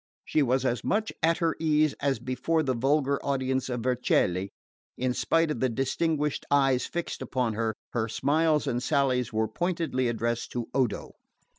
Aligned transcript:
She 0.25 0.41
was 0.41 0.65
as 0.65 0.83
much 0.83 1.11
at 1.21 1.37
her 1.37 1.55
ease 1.59 1.93
as 1.99 2.17
before 2.17 2.63
the 2.63 2.73
vulgar 2.73 3.23
audience 3.23 3.69
of 3.69 3.81
Vercelli, 3.81 4.49
and 4.97 5.15
spite 5.15 5.51
of 5.51 5.59
the 5.59 5.69
distinguished 5.69 6.43
eyes 6.49 6.87
fixed 6.87 7.21
upon 7.21 7.53
her, 7.53 7.75
her 7.91 8.09
smiles 8.09 8.65
and 8.65 8.81
sallies 8.81 9.31
were 9.31 9.47
pointedly 9.47 10.07
addressed 10.07 10.51
to 10.53 10.69
Odo. 10.73 11.11